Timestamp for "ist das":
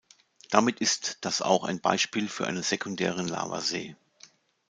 0.81-1.43